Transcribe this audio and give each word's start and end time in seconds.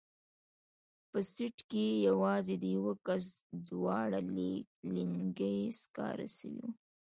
په 1.09 1.19
سيټ 1.31 1.57
کښې 1.69 1.85
يې 1.91 2.03
يوازې 2.09 2.55
د 2.59 2.65
يوه 2.75 2.93
کس 3.05 3.25
دواړه 3.69 4.19
لينگي 4.95 5.57
سکاره 5.81 6.27
سوي 6.37 6.61
وو. 6.65 6.71